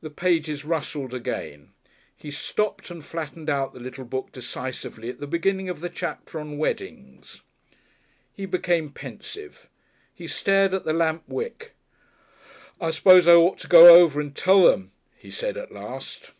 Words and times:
The 0.00 0.10
pages 0.10 0.64
rustled 0.64 1.12
again. 1.12 1.72
He 2.16 2.30
stopped 2.30 2.88
and 2.88 3.04
flattened 3.04 3.50
out 3.50 3.72
the 3.74 3.80
little 3.80 4.04
book 4.04 4.30
decisively 4.30 5.10
at 5.10 5.18
the 5.18 5.26
beginning 5.26 5.68
of 5.68 5.80
the 5.80 5.88
chapter 5.88 6.38
on 6.38 6.56
"Weddings." 6.56 7.42
He 8.32 8.46
became 8.46 8.90
pensive. 8.92 9.68
He 10.14 10.28
stared 10.28 10.72
at 10.72 10.84
the 10.84 10.92
lamp 10.92 11.24
wick. 11.26 11.74
"I 12.80 12.92
suppose 12.92 13.26
I 13.26 13.34
ought 13.34 13.58
to 13.58 13.66
go 13.66 13.92
over 14.00 14.20
and 14.20 14.36
tell 14.36 14.66
them," 14.66 14.92
he 15.16 15.32
said, 15.32 15.56
at 15.56 15.72
last. 15.72 16.30